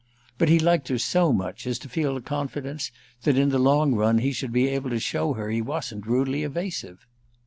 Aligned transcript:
But 0.39 0.49
he 0.49 0.57
liked 0.57 0.87
her 0.87 0.97
so 0.97 1.31
much 1.31 1.67
as 1.67 1.77
to 1.77 1.87
feel 1.87 2.17
a 2.17 2.21
confidence 2.23 2.91
that 3.21 3.37
in 3.37 3.49
the 3.49 3.59
long 3.59 3.93
run 3.93 4.17
he 4.17 4.31
should 4.31 4.51
be 4.51 4.67
able 4.67 4.89
to 4.89 4.99
show 4.99 5.33
her 5.33 5.51
he 5.51 5.61
wasn't 5.61 6.07
rudely 6.07 6.41
evasive. 6.41 7.05